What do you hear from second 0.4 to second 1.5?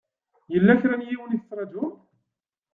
Yella kra n yiwen i